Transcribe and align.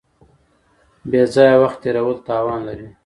بې 1.09 1.21
ځایه 1.33 1.55
وخت 1.63 1.77
تېرول 1.83 2.17
تاوان 2.27 2.61
لري. 2.67 2.87